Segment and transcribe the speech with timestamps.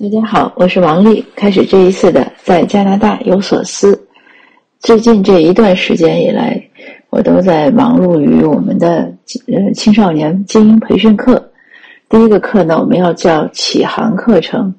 [0.00, 1.22] 大家好，我是王丽。
[1.36, 4.02] 开始这一次的在加拿大有所思。
[4.78, 6.58] 最近这一段时间以来，
[7.10, 9.12] 我都在忙碌于我们的
[9.46, 11.52] 呃青少年精英培训课。
[12.08, 14.74] 第一个课呢，我们要叫启航课程，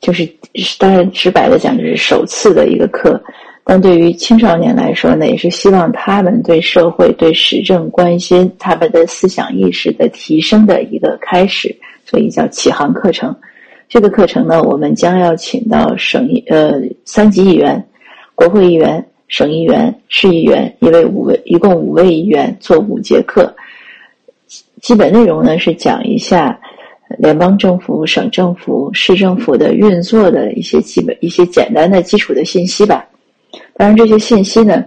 [0.00, 0.28] 就是
[0.76, 3.22] 当然直白的讲，就是首次的一个课。
[3.62, 11.72] 但对于青少年来说呢，也是希望他们对社会、对时政关心，他们的思想意识的提升的一个开始，
[12.04, 13.32] 所以叫启航课程。
[13.92, 17.86] 这个课程呢，我们将要请到省议呃三级议员、
[18.34, 23.54] 国会议员、省议员、市议员一位五位，一共五位议员做五节课。
[24.80, 26.58] 基本内容呢是讲一下
[27.18, 33.04] 联邦政府、省政府、市政府的运作的一些基本、一些简单的基础的信息吧。
[33.74, 34.82] 当然，这些信息呢，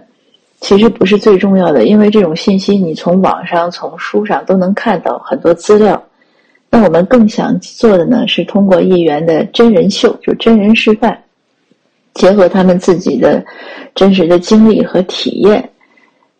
[0.58, 6.02] 其实不是最重要的，因为这种信息你从网上、从书上都能看到很多资料。
[6.70, 11.16] 那我们更想做的呢，是通过议员的真人秀，就真人示范，
[12.14, 13.44] 结合他们自己的
[13.94, 15.70] 真实的经历和体验，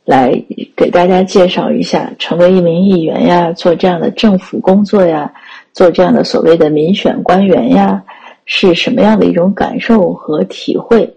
[0.04, 0.32] 来
[0.76, 5.32] 给大家介绍一下成为一名议员呀，做这样的政府工作呀，
[5.72, 8.02] 做这样的所谓的民选官员呀，
[8.44, 11.08] 是什么样的一种感受和体会？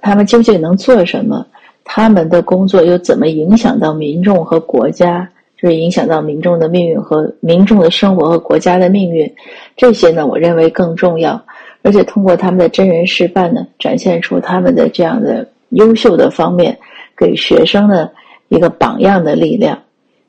[0.00, 1.46] 他们究竟能做什么？
[1.84, 5.28] 他们的工作又怎么影响到民众和国家？
[5.68, 9.32] 是影响到民众的命运和民众的生活和国家的命运，
[9.76, 11.42] 这些呢，我认为更重要。
[11.82, 16.78] 而且通过他们的真人示范呢，展现出他们的这样的优秀的方面，
[17.16, 18.08] 给学生呢
[18.48, 19.78] 一个榜样的力量。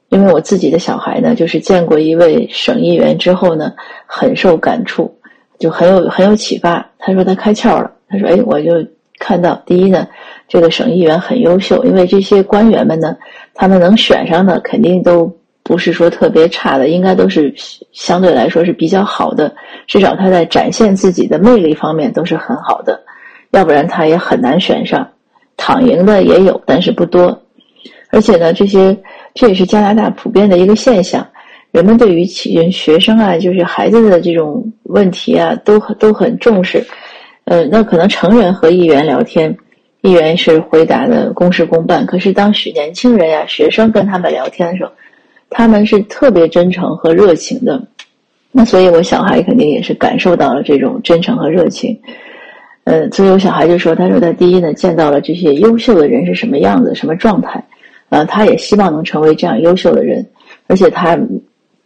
[0.09, 3.73] 因为我自己的小孩呢，就是见过一位省议员之后呢，
[4.05, 5.13] 很受感触，
[5.57, 6.85] 就很有很有启发。
[6.99, 8.71] 他说他开窍了，他说：“哎，我就
[9.19, 10.07] 看到第一呢，
[10.47, 13.15] 这个省议员很优秀，因为这些官员们呢。”
[13.57, 17.55] 他们能选上的肯定都不是说特别差的，应该都是
[17.93, 19.55] 相对来说是比较好的，
[19.87, 23.01] 至少他在展现自己的魅力方面都是很好的，
[23.51, 25.07] 要不然他也很难选上。
[25.55, 27.41] 躺赢的也有，但是不多。
[28.09, 28.93] 而且呢，这些
[29.33, 31.25] 这也是加拿大普遍的一个现象，
[31.71, 36.85] 人们对于人学生啊，就是孩子的这种问题啊，都都很重视。
[37.45, 39.57] 呃，那可能成人和议员聊天。
[40.01, 44.91] 议员是回答的公事公办，可是当许年轻人呀、学生跟他们聊天的时候，
[45.49, 47.87] 他们是特别真诚和热情的。
[48.51, 51.99] 那所以，我小孩肯定也是感受到了这种真诚和热情。
[52.83, 57.63] 呃，所以我小孩就说：“他说他第一呢，见到了这些优秀的人是什么样子、什么状态，
[58.09, 60.23] 呃，他也希望能成为这样优秀的人，
[60.67, 61.17] 而且他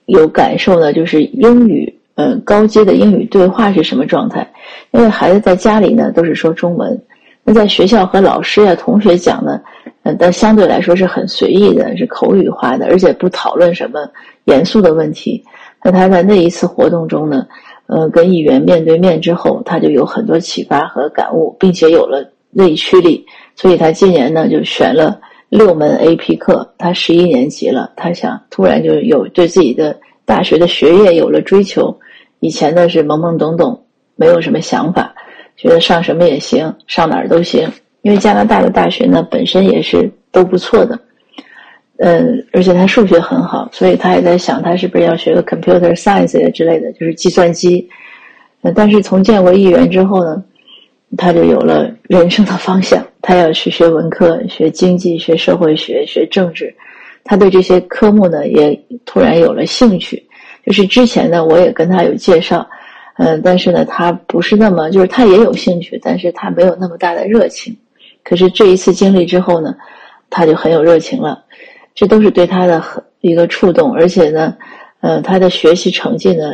[0.08, 4.46] 有感受呢，就是英语，呃，高阶的英语对话是什么状态？
[4.91, 7.02] 因为孩子在家里呢都是说中文。”
[7.46, 9.62] 那在学校和老师呀、同学讲呢，
[10.03, 14.02] 呃，但相对来说是很随意的，是口语化的，而且不讨论什么
[14.44, 15.41] 严肃的问题。
[15.81, 17.47] 那他在那一次活动中呢，
[17.88, 23.25] 呃，跟议员面对面之后，他就有很多启发和感悟，并且有了内驱力。
[23.56, 26.74] 所以他今年呢就选了六门 AP 课。
[26.78, 31.97] 他十一年级了，他想突然就有对自己的大学的学业有了追求。
[32.39, 33.83] 以前呢是懵懵懂懂，
[34.16, 35.13] 没有什么想法。
[35.57, 37.69] 觉得上什么也行，上哪儿都行，
[38.01, 40.97] 因为加拿大的大学呢本身也是都不错的，
[41.97, 47.89] 嗯，而且他数学很好，所以他也在想他是不是要学个 computer science 呀之类的，就是计算机。
[48.73, 50.41] 但是从见过议员之后呢，
[51.17, 56.73] 他就有了人生的方向，他要去学文科，学经济学、社会学、学政治。
[57.25, 60.25] 他对这些科目呢也突然有了兴趣，
[60.66, 62.68] 就是之前呢我也跟他有介绍。
[63.22, 67.75] 嗯，但是呢，他不是那么，就是他也有兴趣，但是他没有那么大的热情。
[68.24, 69.75] 可是这一次经历之后呢，
[70.30, 71.44] 他就很有热情了，
[71.94, 73.94] 这都是对他的很一个触动。
[73.94, 74.56] 而且呢，
[75.02, 76.53] 呃，他的学习成绩呢，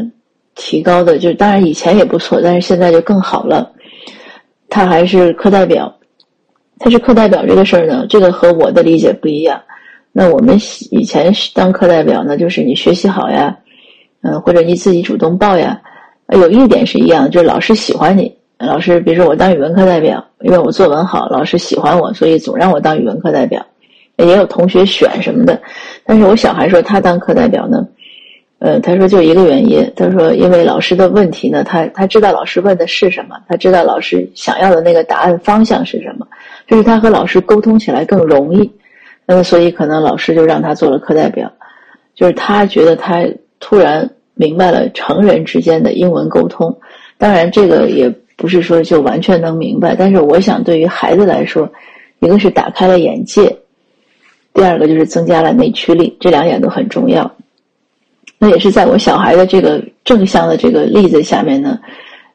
[0.55, 3.71] 提高的就当然以前也不错，但是现在就更好了。
[4.67, 5.95] 他还是课代表，
[6.79, 9.61] 他是课代表这个事儿呢，这个和我的理解不一样。
[10.11, 10.57] 那我们
[10.89, 13.55] 以前当课代表呢，就是你学习好呀，
[14.25, 15.79] 嗯，或者你自己主动报呀。
[16.29, 18.35] 有一点是一样，就是老师喜欢你。
[18.57, 23.63] 老师，比如说我当语文课代表，因为我作文好，老师喜欢我，所以总让我当语文课代表。
[24.17, 25.61] 也有同学选什么的，
[26.03, 27.85] 但是我小孩说他当课代表呢，
[28.57, 36.25] 呃，他说就一个原因，他说因为老师的问题呢，他他知道老师问的是什么，他知道老师想要的那个答案方向是什么，
[36.65, 38.71] 就是他和老师沟通起来更容易。
[39.27, 41.51] 那么所以可能老师就让他做了课代表，
[42.15, 43.23] 就是他觉得他
[43.59, 44.09] 突然。
[44.35, 46.77] 明白了成人之间的英文沟通，
[47.17, 51.69] 当然这个也不是说就完全能明白，但是我想对于孩子来说，
[52.19, 53.57] 一个是打开了眼界，
[54.53, 57.29] 第二个就是增加了内驱力，这两点都很重要。
[58.37, 61.79] 那也是在我小孩的这个正向的这个例子下面呢，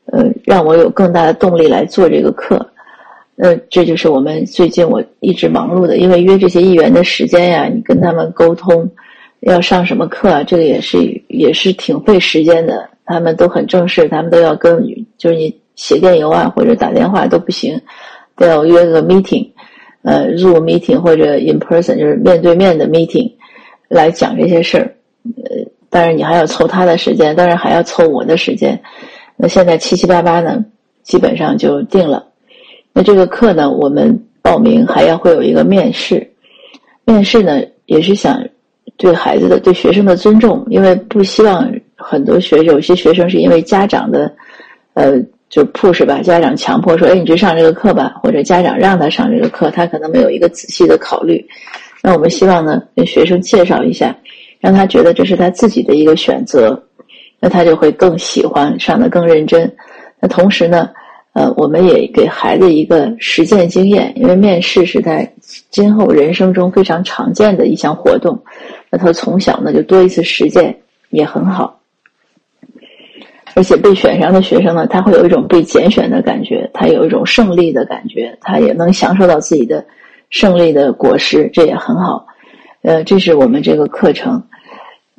[0.07, 2.67] 呃，让我有更大的动力来做这个课。
[3.37, 8.91] 呃，这就是我们最近我一直忙碌的，因为约这些议员的时间呀，你跟他们沟通
[9.41, 10.99] 要上什么课啊，这个也是
[11.29, 12.89] 也是挺费时间的。
[13.05, 14.81] 他们都很正式，他们都要跟
[15.19, 17.81] 就是你写电邮啊或者打电话都不行，
[18.37, 19.51] 都要约个 meeting，
[20.03, 23.33] 呃，zoom meeting 或者 in person 就是面对面的 meeting
[23.89, 24.95] 来讲这些事儿。
[25.25, 25.57] 呃，
[25.89, 28.81] 当然你还要凑他的时间，当然还要凑我的时间。
[29.37, 30.65] 那现在七七八八呢，
[31.03, 32.29] 基本上就定了。
[32.93, 36.31] 那这个课呢，我们报名还要会有一个面试，
[37.05, 38.41] 面试呢也是想
[39.01, 41.67] 对孩子的、对学生的尊重，因为不希望
[41.97, 44.31] 很多学有些学生是因为家长的，
[44.93, 45.19] 呃，
[45.49, 51.43] 就 push 吧，家长强迫说，哎，你去上这个课吧，或者家长让他上这个课，他可能没有一个仔细的考虑。
[52.03, 54.15] 那我们希望呢，跟学生介绍一下，
[54.61, 56.79] 让他觉得这是他自己的一个选择，
[57.41, 59.75] 那他就会更喜欢上的更认真。
[60.21, 60.91] 那同时呢。
[61.33, 65.33] 呃，我们也给孩子一个实践经验，因为面试是在
[65.71, 68.37] 今后人生中非常常见的一项活动，
[68.91, 70.77] 那他从小呢就多一次实践
[71.11, 71.81] 也很好。
[73.55, 79.85] 而且被选上的学生呢，他会有一种被拣选的感觉，他有一种胜利的感觉，他也能享受到自己的
[80.31, 82.27] 胜利的果实，这也很好。
[82.83, 84.43] 呃，这是我们这个课程。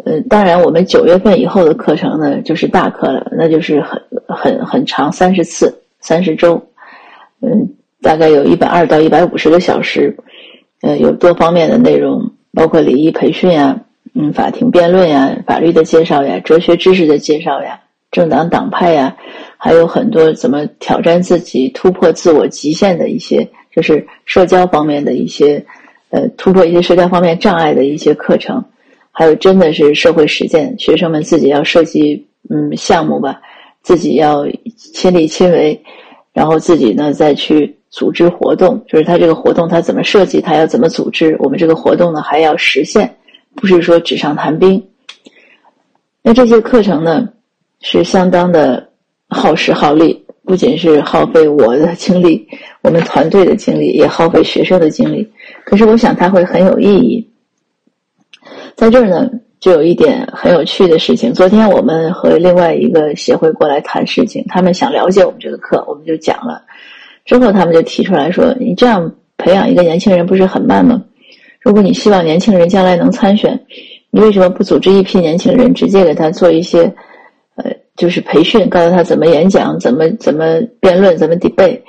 [0.04, 5.78] 呃，当然，我们九月份以后的课程呢，就是大课了，那就是很很很长，三十次。
[6.00, 6.60] 三十周，
[7.42, 10.18] 嗯，大概有一百二到一百五十个小时，
[10.82, 13.80] 呃，有多方面的内容，包括礼仪培训呀，
[14.14, 17.80] 嗯，法庭辩论呀，法律的介绍呀，哲学知识的介绍呀，
[18.12, 19.16] 政党党派呀，
[19.58, 25.66] 还有很多怎么挑战自己、突破自我极限的一些，就是社交方面的一些，
[26.10, 28.64] 呃，突破一些社交方面障碍的一些课程，
[29.12, 33.40] 还有真的是社会实践，学生们自己要设计嗯项目吧。
[33.84, 34.46] 自己要
[34.76, 35.82] 亲力亲为，
[36.34, 43.16] 然后自己呢再去组织活动，就是他这个活动他怎么设计，他要怎么组织，我们这个活动呢还要实现，
[43.54, 44.84] 不是说纸上谈兵。
[46.24, 47.30] 那这些课程呢
[47.82, 48.90] 是相当的
[49.28, 52.48] 耗时耗力，不仅是耗费我的精力，
[52.82, 55.32] 我们团队的精力，也耗费学生的精力。
[55.66, 57.30] 可是我想它会很有意义，
[58.76, 59.30] 在这儿呢。
[59.62, 61.32] 就有一点很有趣的事情。
[61.32, 66.64] 昨天我们和另外一个协会过来谈事情，他们想了解我们这个课，我们就讲了。
[67.26, 71.04] 之后他们就提出来说：“你这样培养一个年轻人不是很慢吗？
[71.62, 73.60] 如果你希望年轻人将来能参选，
[74.10, 76.84] 你为什么不组织一批年轻人，直接给他做一些，
[77.56, 81.82] 呃，就是培训，告诉他怎么演讲，怎么怎么辩论，怎么 debate，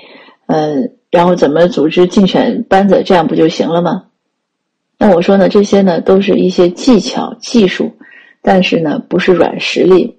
[0.47, 0.75] 呃，
[1.11, 4.05] 然后怎么组织竞选班子，这样不就行了吗？”
[4.99, 7.91] 那我说呢，这些呢都是一些技巧、技术，
[8.41, 10.17] 但是呢不是软实力，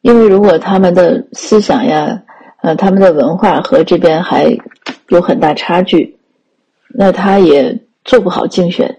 [0.00, 2.22] 因为如果他们的思想呀，
[2.66, 4.58] 呃，他们的文化和这边还
[5.10, 6.18] 有很大差距，
[6.88, 8.92] 那他也做不好竞选。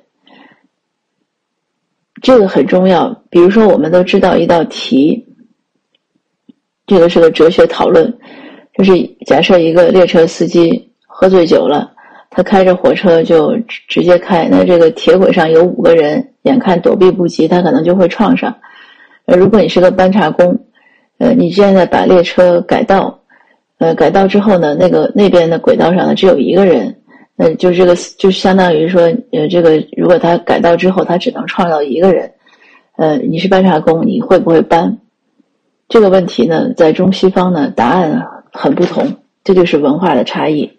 [2.21, 3.23] 这个很重要。
[3.29, 5.25] 比如说，我们都知道一道题，
[6.85, 8.17] 这个是个哲学讨论，
[8.73, 8.93] 就是
[9.25, 11.91] 假设一个列车司机喝醉酒了。
[12.29, 13.57] 他开着火车就
[13.89, 18.55] 直接开，那这个铁轨上有五个人，眼看躲避不及，他可能就会撞上。
[19.25, 20.57] 如果你是个搬查工，
[21.17, 23.19] 呃，你现在把列车改道，
[23.79, 26.95] 呃，改道之后呢，那个那边的轨道上呢只有一个人，
[27.35, 32.31] 那就这个就相当于说，呃，这个如果他改道之后，他只能创造一个人，
[32.97, 34.97] 呃，你是搬查工，你会不会搬？
[35.87, 39.05] 这个问题呢，在中西方呢，答案很不同，
[39.43, 40.69] 这就是文化的差异。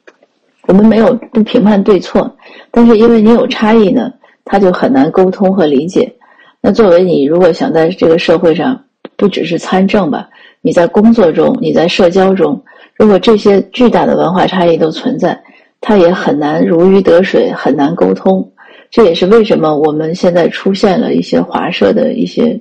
[0.66, 2.36] 我们没有不评判对错，
[2.70, 4.12] 但是因为你有差异呢，
[4.44, 6.12] 他就很难沟通和理解。
[6.60, 8.84] 那作为你，如果想在这个社会上，
[9.16, 10.28] 不只是参政吧，
[10.60, 12.62] 你在工作中，你在社交中，
[12.98, 15.40] 如果这些巨大的文化差异都存在，
[15.80, 18.52] 他也很难如鱼得水，很难沟通。
[18.90, 22.60] 这也是为什么我们现在出现了一些华社的一些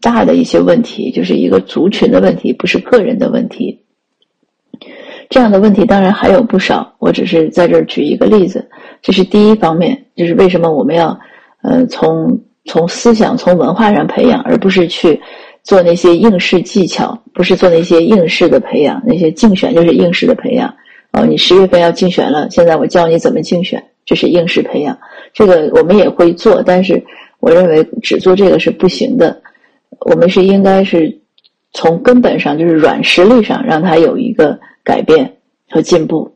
[0.00, 3.82] 大的一些问题，就是一个族群的问题，不是个人的问题。
[5.28, 8.68] 这样的问题当然还有不少，我只是在这儿举一个例子。
[9.02, 11.18] 这是第一方面，就是为什么我们要，
[11.62, 15.20] 呃，从从思想、从文化上培养，而不是去
[15.66, 19.02] 做那些应试技巧，不是做那些应试的培养。
[19.04, 20.74] 那些竞选就是应试的培养。
[21.12, 24.98] 哦，你十月份要竞选了，现在我教你怎么竞选，这是应试培养。
[25.34, 27.04] 这个我们也会做，但是
[27.40, 29.42] 我认为只做这个是不行的。
[30.00, 31.20] 我们是应该是
[31.72, 34.58] 从根本上，就是软实力上，让他有一个。
[34.86, 36.32] 改变和进步。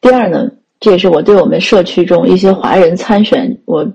[0.00, 0.50] 第二呢，
[0.80, 3.86] 这也是我对我们社区中一些华人参选，我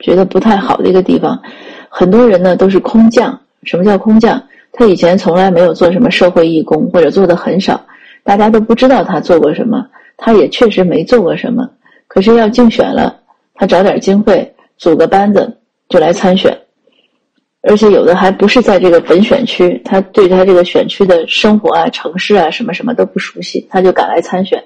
[0.00, 1.40] 觉得不太好的一个地方。
[1.88, 3.40] 很多人呢都是空降。
[3.64, 4.42] 什么叫空降？
[4.72, 7.80] 他以前从来没有做什么社会义工，或者做的很少，
[8.22, 9.86] 大家都不知道他做过什么。
[10.16, 11.68] 他也确实没做过什么，
[12.06, 13.16] 可是要竞选了，
[13.54, 16.56] 他找点经费，组个班子就来参选，
[17.62, 24.62] 而且有的还不是在这个本选区，他对他这个选区的生活啊、城市啊什么什么都不熟悉，他就敢来参选。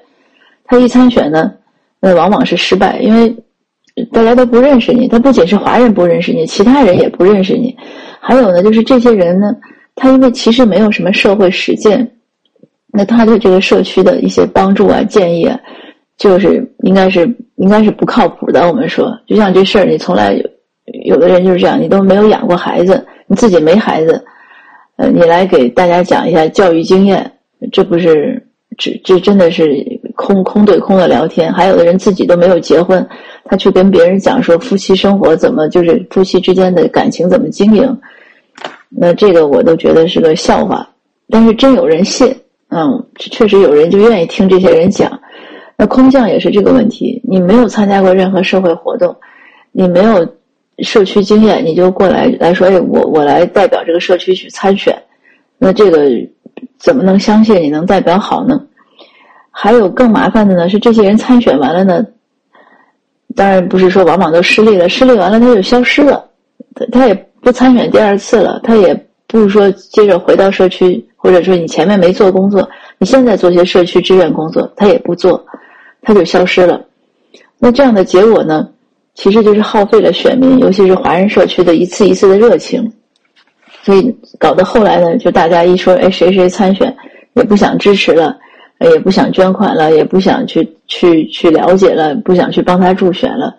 [0.64, 1.52] 他一参选呢，
[1.98, 3.34] 那往往是失败，因为
[4.12, 5.08] 大家都不认识你。
[5.08, 7.74] 他不仅是华人不认识你，其他人也不认识你。
[8.20, 9.54] 还有呢，就是这些人呢，
[9.94, 12.10] 他因为其实没有什么社会实践，
[12.92, 15.58] 那他对这个社区的一些帮助啊、建议啊，
[16.16, 18.66] 就是应该是应该是不靠谱的。
[18.68, 20.44] 我们说，就像这事儿，你从来有
[21.04, 24.24] 有的人就是这样，你都没有养过孩子，你自己没孩子，
[24.96, 27.32] 呃，你来给大家讲一下教育经验，
[27.72, 28.46] 这不是
[28.76, 29.97] 这这真的是。
[30.18, 33.06] 空空对空的聊天，还有的人自己都没有结婚，
[33.44, 38.00] 他去跟别人讲说夫妻生活怎么就是夫妻之间的感情怎么经营，
[38.88, 40.88] 那这个我都觉得是个笑话。
[41.28, 42.34] 但是真有人信，
[42.70, 45.08] 嗯，确实有人就愿意听这些人讲。
[45.76, 49.14] 那空降也是这个问题，你没有参加过任何社会活动，
[49.70, 50.26] 你没有
[50.80, 55.00] 社区经验，你就过来来说，哎，我我来代表这个社区去参选，
[55.58, 56.10] 那这个
[56.76, 58.60] 怎么能相信你能代表好呢？
[59.60, 62.06] 还有更麻烦的呢，是这些人参选完了呢，
[63.34, 66.24] 当然不是说往往都失利了，失利完了他就消失了，
[66.76, 68.94] 他他也不参选第二次了，他也
[69.26, 75.44] 不是说接着回到社区，或者说你前面没做工作，你现在做些社区志愿工作，他也不做，
[76.02, 76.80] 他就消失了。
[77.58, 78.68] 那这样的结果呢，
[79.16, 82.92] 其实就是耗费了选民，尤其是华人社区的一次一次的热情，
[83.82, 86.96] 所以搞得后来呢，就大家一说，哎，谁谁参选，
[87.32, 88.38] 也不想支持了。
[88.80, 93.54] 也不想捐款了，也不想去去去了解了，不想去帮他助选了，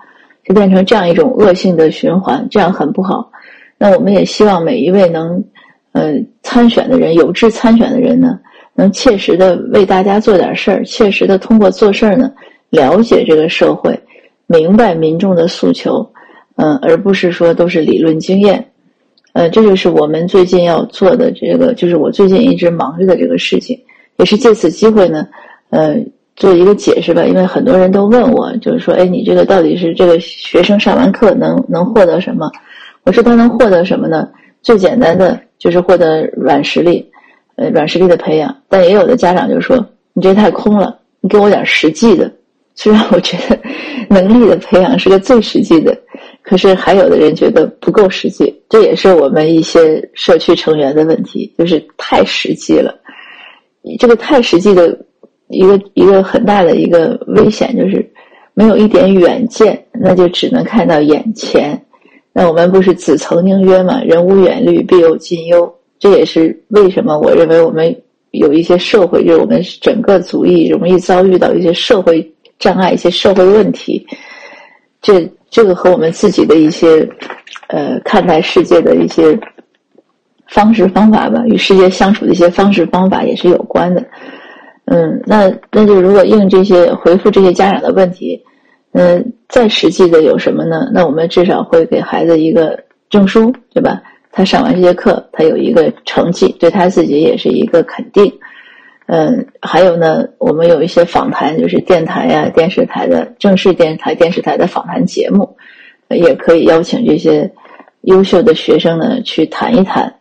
[0.45, 3.29] 就变成这样一种恶性的循环，这样很不好。
[3.77, 5.43] 那我们也希望每一位能，
[5.91, 8.39] 呃，参选的人，有志参选的人呢，
[8.75, 12.31] 能切实的为大家做点事儿，切实的通过做事儿呢，
[12.69, 13.99] 了解这个社会，
[14.47, 16.09] 明白民众的诉求，
[16.55, 18.65] 嗯，而不是说都是理论经验，
[19.33, 23.77] 呃，这就是我们最近要做的这个，就是我最近一直忙着的这个事情。
[24.19, 25.27] 也是借此机会呢，
[25.71, 25.95] 呃，
[26.35, 27.23] 做一个解释吧。
[27.23, 32.51] 因为很多人都问我，就是说，哎，你这个到底是这个学生上完课能能获得什么？
[33.05, 34.29] 我说他能获得什么呢？
[34.61, 37.09] 最简单的就是获得软实力，
[37.55, 38.55] 呃，软实力的培养。
[38.67, 39.83] 但也有的家长就说，
[40.13, 42.29] 你这太空了，你给我点实际的。
[42.75, 43.59] 虽然我觉得
[44.09, 45.97] 能力的培养是个最实际的，
[46.43, 48.53] 可是还有的人觉得不够实际。
[48.69, 52.93] 这也是我们一些社区成员的问题，就是太实际了。
[53.97, 54.97] 这个太实际的
[55.47, 58.07] 一个一个很大的一个危险就是
[58.53, 61.81] 没有一点远见，那就只能看到眼前。
[62.33, 67.95] 那我们不是子曾经曰嘛：“人无远虑，必有近忧。”这也是为什么我认为我们
[68.31, 74.05] 有一些社会，就是我们整个族裔容易遭遇到一些社会障碍、一些社会问题。
[75.01, 77.07] 这这个和我们自己的一些
[77.67, 79.39] 呃看待世界的一些。
[80.49, 84.03] 方式方法吧，与世界相处的一些方式方法也是有关的。
[84.85, 88.43] 嗯，那那就如果应这些回复这些家长的问题，
[88.93, 90.89] 嗯，再实际的有什么呢？
[90.91, 94.01] 那我们至少会给孩子一个证书，对吧？
[94.31, 98.31] 他上完这节课，他有一个成绩，对他自己也是一个肯定。
[99.05, 105.55] 嗯，还有呢，我们有一些访谈，就是电台呀、电视台的正式电视台、电视台的访谈节目，
[106.09, 107.51] 也可以邀请这些
[108.01, 110.11] 优秀的学生呢去谈一谈。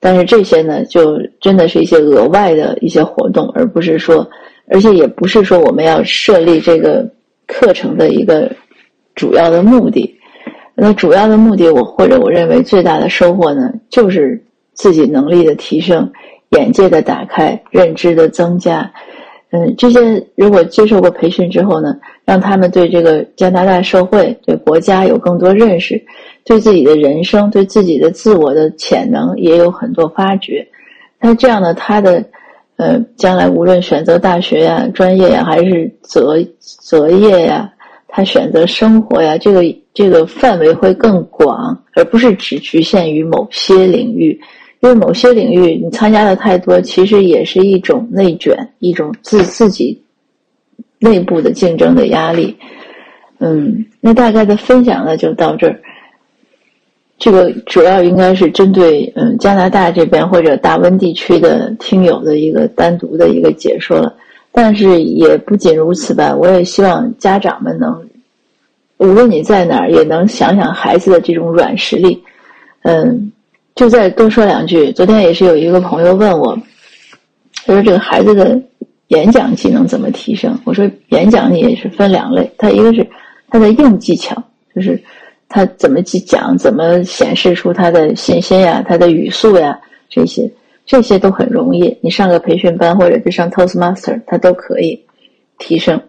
[0.00, 4.28] 但是这些呢，就真的是一些额外的一些活动，而不是说，
[4.68, 7.04] 而且也不是说我们要设立这个
[7.46, 8.50] 课程的一个
[9.14, 10.14] 主要的目的。
[10.74, 14.40] 那主要的目的，我或者我认为最大的收获呢，就是
[14.74, 16.08] 自己能力的提升、
[16.50, 18.88] 眼界的打开、认知的增加。
[19.50, 26.00] 嗯，这些如果接受过培训之后呢，让他们对这个加拿大社会、对国家有更多认识。
[26.48, 30.66] 对自己的人生，对自己的自我的潜能也有很多发掘。
[31.20, 32.24] 那这样呢，他的
[32.76, 37.70] 呃，将来无论选择大学呀、专业呀，还是择择业呀，
[38.08, 39.62] 他选择生活呀，这个
[39.92, 44.40] 这个范围会更广，而不是只局限于某些领域。
[44.80, 50.00] 因为某些领域你参加的太多，其实也是一种内卷，一种自自己
[51.00, 52.56] 内部的竞争的压力。
[53.40, 55.78] 嗯，那大概的分享呢，就到这儿。
[57.18, 64.14] 这个主要应该是针对嗯加拿大这边或者大温地区的听友的一个单独的一个解说了，
[64.52, 68.08] 但是也不仅如此吧，我也希望家长们能，
[68.98, 72.22] 无论你在哪儿，也能想想孩子的这种软实力，
[72.82, 73.32] 嗯，
[73.74, 74.92] 就再多说两句。
[74.92, 76.56] 昨天也是有一个朋友问我，
[77.66, 78.60] 他说这个孩子的
[79.08, 80.56] 演讲技能怎么提升？
[80.64, 83.04] 我说演讲也是分两类，他一个是
[83.50, 84.40] 他的硬技巧，
[84.74, 85.02] 就是
[85.48, 89.78] 他怎么去讲，怎么显示出他的信心呀，他的语速呀
[90.08, 90.50] 这些，
[90.84, 91.96] 这些都很容易。
[92.02, 95.04] 你上个培训班或者是上 Toastmaster，他都可以
[95.58, 96.00] 提升。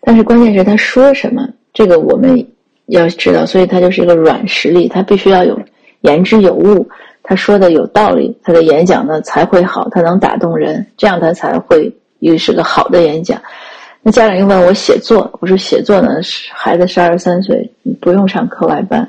[0.00, 2.46] 但是关键是他说什么，这个我们
[2.86, 5.60] 要知道，所以他就是一个软实力，他必须要有
[6.00, 6.88] 言之有物，
[7.22, 13.40] 他说的有道理，他的演讲呢才会好，他能打动人，这样他才会又是个好的演讲。
[14.08, 16.08] 那家长又问我写作，我说写作呢，
[16.50, 19.06] 孩子十二三岁，不用上课外班，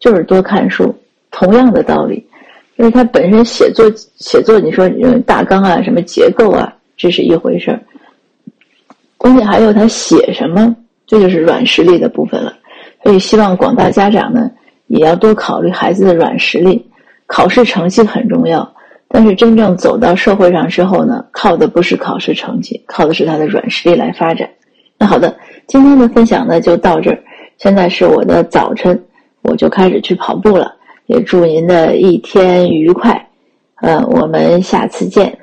[0.00, 0.92] 就是多看书，
[1.30, 2.26] 同样的道理，
[2.74, 4.88] 因为他本身写作写作，你说
[5.24, 7.80] 大纲啊，什么结构啊，这是一回事儿。
[9.16, 10.74] 关键还有他写什么，
[11.06, 12.52] 这就是软实力的部分了。
[13.04, 14.50] 所以希望广大家长呢，
[14.88, 16.84] 也要多考虑孩子的软实力。
[17.28, 18.68] 考试成绩很重要，
[19.12, 24.48] 但是真正走到社会上之后呢，靠的不是考试成绩，靠的是他的软实力来发展。
[24.96, 25.36] 那好的，
[25.66, 27.18] 今天的分享呢就到这儿。
[27.58, 29.02] 现在是我的早晨，
[29.42, 30.72] 我就开始去跑步了。
[31.06, 33.28] 也祝您的一天愉快。
[33.82, 35.36] 呃，我们下次见。